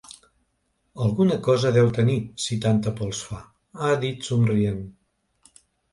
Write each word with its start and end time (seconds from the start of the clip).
Alguna 1.07 1.35
cosa 1.47 1.73
deu 1.75 1.91
tenir 1.99 2.17
si 2.45 2.57
tanta 2.63 2.95
por 3.01 3.07
els 3.11 3.21
fa, 3.29 3.43
ha 3.89 3.93
dit 4.07 4.29
somrient. 4.31 4.85